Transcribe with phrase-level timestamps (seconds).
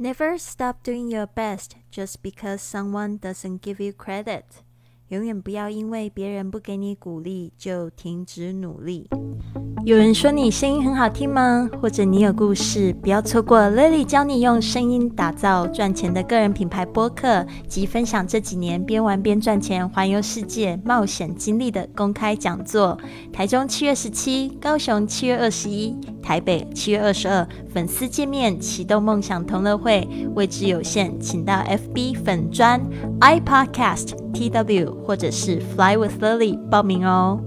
[0.00, 4.44] Never stop doing your best just because someone doesn't give you credit。
[5.08, 9.10] 永远不要因为别人不给你鼓励就停止努力。
[9.90, 11.68] 有人说你声音很好听吗？
[11.82, 12.92] 或者你有故事？
[13.02, 22.96] 不要错过 Lily 教你用声音打造赚钱的个人品牌播客及分享这几年边玩边赚钱、环游世界冒险经历的公开讲座。
[23.32, 32.80] 台中七月十七，高雄七月二十一，台北七月二十二，粉丝见面启动梦想同乐会，位置有限，请到 FB 粉专
[33.18, 37.40] iPodcast TW 或者是 Fly with Lily 报名哦。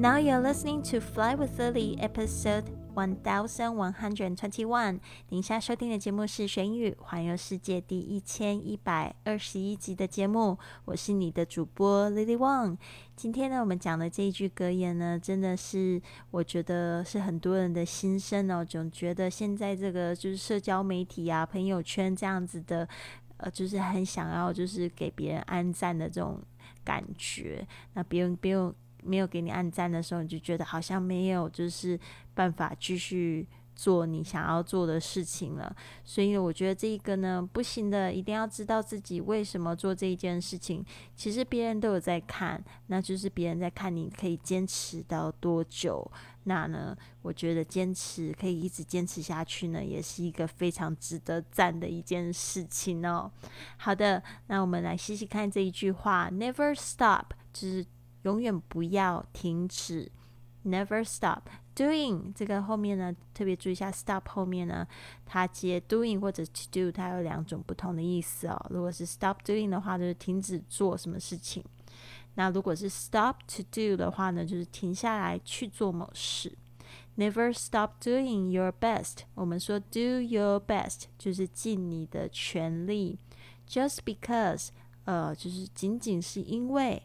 [0.00, 5.00] Now you're listening to Fly with Lily, episode one thousand one hundred twenty-one。
[5.30, 10.56] 您现在收听的节目是《学英语环游世界》第一千一百二十一集的节目。
[10.84, 12.78] 我是你的主播 Lily Wang。
[13.16, 18.64] 今天呢，我们讲的这一句格言呢，真的是我觉得是很多人的心声哦。
[18.64, 22.88] 总觉得现在这个就是社交媒体啊、朋友圈这样子的，
[23.38, 26.40] 呃，就是很想要就是给别人安赞的这种
[26.84, 27.66] 感觉。
[27.94, 28.72] 那别人不用。
[29.08, 31.98] 没有给你按赞的时候，你就觉得好像没有就是
[32.34, 35.74] 办法继续做你想要做的事情了。
[36.04, 40.84] 所以我觉得这一个呢不行的，一定要知道自己为什么做这一件事情。
[41.16, 46.10] 其实别人都有在看，那就是别人在看你可以坚持到多久。
[46.44, 53.30] 那呢，我觉得坚持可以一直坚持下去呢，也是一个非常值得赞的一件事情哦。
[53.76, 57.86] 好的，那我们来细细看这一句话：Never stop，就是。
[58.22, 60.10] 永远不要停止
[60.64, 61.42] ，never stop
[61.74, 62.32] doing。
[62.34, 64.86] 这个后面呢，特别注意一下，stop 后面呢，
[65.24, 68.66] 它接 doing 或者 to do，它有两种不同的意思哦。
[68.70, 71.62] 如果是 stop doing 的话，就是停止做什么事情；
[72.34, 76.52] 那如果是 stop to do 的话呢，就是停下来去做某事。
[77.16, 79.18] Never stop doing your best。
[79.34, 83.18] 我们说 do your best 就是尽你的全力。
[83.68, 84.68] Just because，
[85.04, 87.02] 呃，就是仅仅是因为。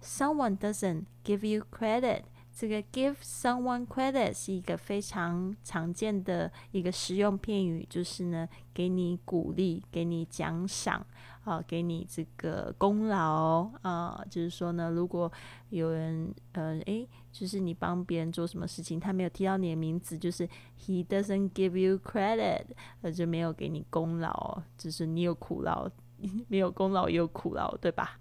[0.00, 2.22] Someone doesn't give you credit。
[2.50, 11.06] 这个 give someone credit 是一个非常常见的一个实用片语，就是呢，给你鼓励，给你奖赏，
[11.44, 15.30] 啊，给你这个功劳，啊，就是说呢，如果
[15.68, 20.48] 有人，呃，诶，就是你帮别人做什么事情，他没有提到你的名字，就是
[20.84, 22.64] he doesn't give you credit，
[23.02, 25.88] 呃，就没有给你功劳，就是你有苦劳，
[26.48, 28.18] 没有功劳也有苦劳，对吧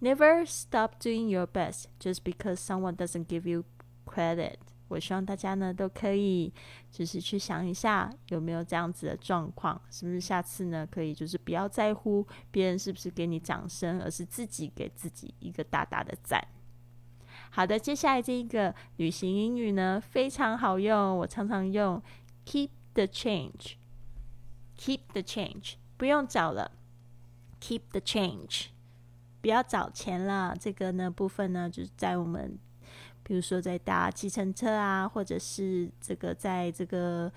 [0.00, 3.64] ？Never stop doing your best just because someone doesn't give you
[4.06, 4.56] credit。
[4.88, 6.52] 我希望大家呢都可以，
[6.90, 16.46] 就是去想一下有没有这样子的状况，是不是下次呢可以就是不要在乎别人是不是给你掌声，而是自己给自己一个大大的赞。
[17.50, 22.02] 好的，接下来这一个旅行英语呢非常好用，我常常用
[22.44, 26.70] keep the change，keep the change，不用找了
[27.62, 28.66] ，keep the change。
[29.42, 32.56] 不要找钱了，这个呢部分呢，就是在我们，
[33.24, 37.30] 比如说在搭计程车啊，或者是这个在这个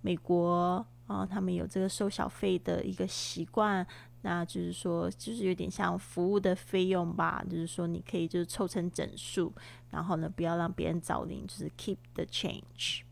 [0.00, 3.86] 美国啊，他们有这个收小费的一个习惯，
[4.22, 9.52] 那就是说，就是有点像服务的费用吧，就是说你可以就是凑成整数，
[9.90, 13.02] 然后呢不要让别人找零，就是 keep the change。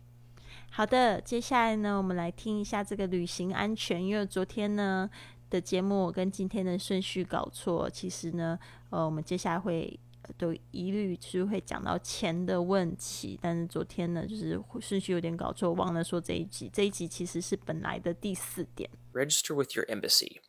[0.70, 5.10] 好的，接下来呢，我们来听一下这个旅行安全，因为昨天呢。
[5.50, 8.58] 的节目跟今天的顺序搞错，其实呢，
[8.90, 9.98] 呃，我们接下来会
[10.36, 13.38] 都一律是会讲到钱的问题。
[13.40, 16.70] 但是昨天呢，就是顺序有点搞错，忘了说这一集。
[16.72, 18.90] 这一集其实是本来的第四点。
[19.12, 20.40] Register with your embassy.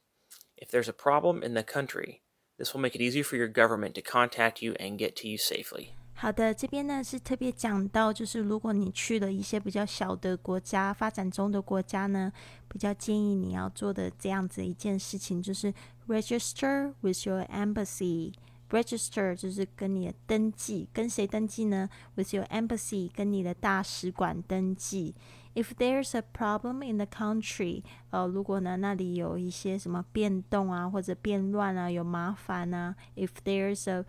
[0.58, 2.22] If there's a problem in the country,
[2.58, 5.38] this will make it easier for your government to contact you and get to you
[5.38, 5.94] safely.
[6.22, 12.30] 好的，这边呢是特别讲到，就是如果你去了一些比较小的国家、发展中的国家呢，
[12.68, 15.74] 比较建议你要做的这样子一件事情，就是
[16.10, 18.34] register with your embassy。
[18.70, 25.16] register 就是跟你的登记，跟谁登记呢？with your embassy，跟你的大使馆登记。
[25.56, 34.04] If there's a problem in the country，呃，如果呢那里有一些什么变动啊，或者变乱啊，有麻烦啊，if there's a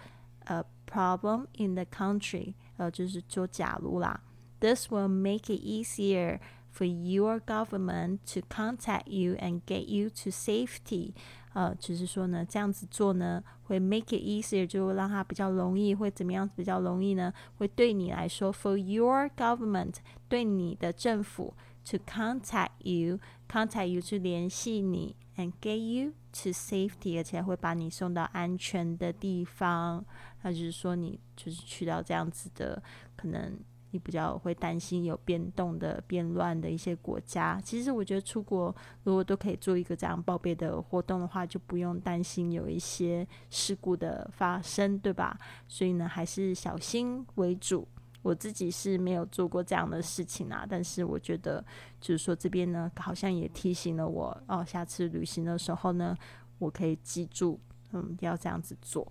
[0.49, 4.21] a problem in the country，呃，就是说假如啦，
[4.59, 6.39] this will make it easier
[6.73, 11.13] for your government to contact you and get you to safety。
[11.53, 17.33] 呃，就是说呢，这样子做呢，会 make it easier，就让它比较容易，会怎么样比较容易呢？
[17.57, 19.95] 会对你来说，for your government，
[20.27, 21.53] 对你的政府，
[21.89, 30.04] to contact you，contact you 去联系你 ，and get you to safety，而且会把你送到安全的地方。
[30.42, 32.82] 那就是说，你就是去到这样子的
[33.16, 33.58] 可能
[33.90, 37.60] 你比较会担心有变动的、变乱的一些国家。
[37.64, 45.36] 其实我觉得出国如果都可以做一个这样报备的活动的话，就不用担心有一些事故的发生，对吧？
[45.66, 47.88] 所以呢，还是小心为主。
[48.22, 51.64] 我自己是没有做过这样的事情啊，但是我觉得
[52.00, 56.16] 就是说这边呢，好像也提醒了我哦，下次旅行的时候呢，
[56.58, 57.60] 我可以记住，
[57.92, 59.10] 嗯，要这样子做。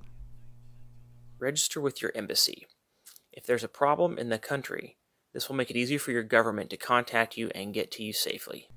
[1.39, 2.67] Register with your embassy.
[3.31, 4.97] If there's a problem in the country,
[5.33, 8.11] this will make it easier for your government to contact you and get to you
[8.11, 8.67] safely.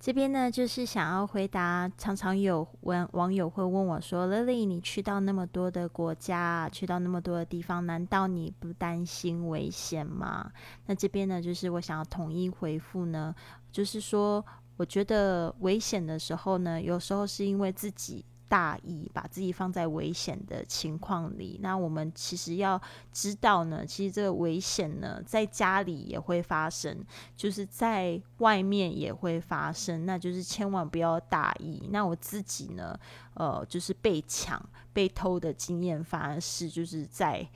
[0.00, 10.52] 这边呢，就是想要回答，常常有网网友会问我说：“Lily，你去到那么多的国家，去到那么多的地方，难道你不担心危险吗？”
[10.86, 13.34] 那这边呢，就是我想要统一回复呢，
[13.72, 14.44] 就是说，
[14.76, 18.24] 我觉得危险的时候呢，有时候是因为自己。
[18.48, 22.80] 大意把自己放在危险的情况里，那我们其实要
[23.12, 27.04] 知道呢，其实这个危险呢，在家里也会发生，
[27.36, 31.88] 就是在外面也会发生，那就是千万不要大意。
[31.90, 32.98] 那我自己呢，
[33.34, 34.60] 呃，就是被抢、
[34.92, 37.46] 被偷的经验，反而是就是在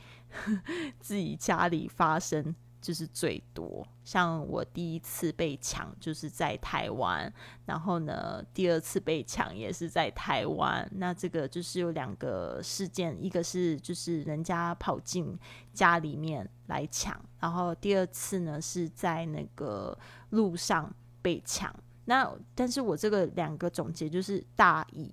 [1.01, 2.55] 自己家里发生。
[2.83, 7.33] 就是最多，像我第一次被抢就是在台湾，
[7.65, 10.87] 然后呢，第二次被抢也是在台湾。
[10.97, 15.39] 那这个就是有两个事件，一个是就是人家跑进
[15.73, 19.97] 家里面来抢，然后第二次呢是在那个
[20.31, 20.93] 路上
[21.23, 21.73] 被抢。
[22.07, 25.09] 那但是我这个两个总结就是大意，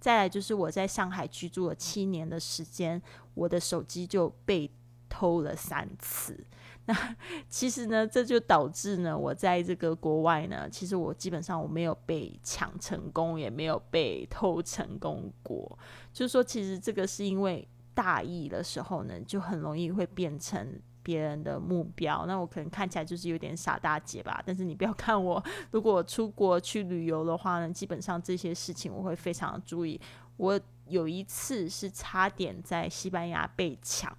[0.00, 3.00] 再来就是我在上海居住了七年的时间，
[3.34, 4.68] 我的手机就被
[5.08, 6.44] 偷了三次。
[6.86, 7.16] 那
[7.48, 15.78] 其实呢，这就导致呢，我在这个国外呢，其实我基本上我没有被抢成功，也没有被偷成功过。
[16.12, 22.26] 就是说，其实这个是因为大意的时候呢，就很容易会变成别人的目标。
[22.26, 25.40] 那我可能看起来就是有点傻大姐吧，但是你不要看我，
[25.70, 30.00] 如果出国去旅游的话呢，基本上这些事情我会非常注意。
[30.36, 30.58] 我
[30.88, 34.12] 有一次是差点在西班牙被抢。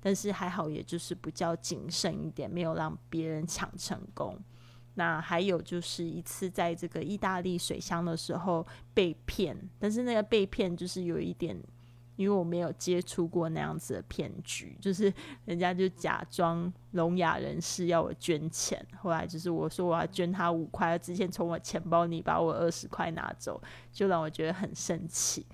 [0.00, 4.38] 但是还好，也就是比较谨慎一点，没有让别人抢成功。
[4.94, 11.56] 那还有就是一次在这个意大利水乡的时候被骗，但是那个被骗就是有一点，
[12.16, 15.12] 因为我没有接触过那样子的骗局，就是
[15.44, 23.62] 人家就假装聋哑人士要我捐钱，后来就是我说我要捐他五块，之前从我钱包里把我二十块拿走，
[23.92, 25.46] 就让我觉得很生气。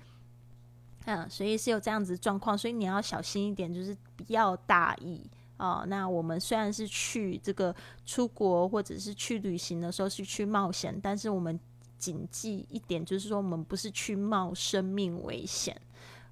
[1.05, 5.21] 嗯，所以是有这样子状况，所以你要小心一点，就是不要大意
[5.57, 5.85] 啊。
[5.87, 7.75] 那我们虽然是去这个
[8.05, 11.59] 出国或者是去旅行的时候是去冒险，但是我们
[11.97, 15.79] 谨记一点，就是说我们不是去冒生命危险，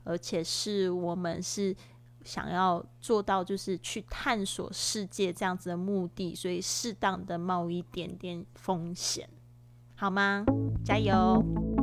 [0.04, 1.76] 而且是我们是
[2.24, 9.30] 想要做到就是去探索世界这样子的目的，所以适当的冒一点点风险，
[9.96, 10.44] 好吗？
[10.84, 11.83] 加油！